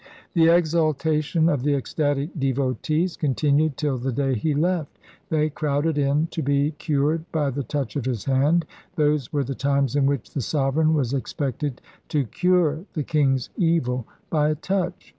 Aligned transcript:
The 0.33 0.47
exaltation 0.47 1.47
of 1.47 1.61
the 1.61 1.75
ecstatic 1.75 2.31
devotees 2.39 3.15
con 3.15 3.35
tinued 3.35 3.75
till 3.75 3.99
the 3.99 4.11
day 4.11 4.33
he 4.33 4.55
left. 4.55 4.97
They 5.29 5.51
crowded 5.51 5.95
in 5.99 6.25
to 6.31 6.41
be 6.41 6.71
cured 6.71 7.31
by 7.31 7.51
the 7.51 7.61
touch 7.61 7.95
of 7.95 8.05
his 8.05 8.25
hand— 8.25 8.65
those 8.95 9.31
were 9.31 9.43
the 9.43 9.53
times 9.53 9.95
in 9.95 10.07
which 10.07 10.31
the 10.31 10.41
sovereign 10.41 10.95
was 10.95 11.13
expected 11.13 11.81
to 12.09 12.23
cure 12.23 12.83
the 12.93 13.03
King's 13.03 13.51
Evil 13.57 14.07
by 14.31 14.49
a 14.49 14.55
touch. 14.55 15.09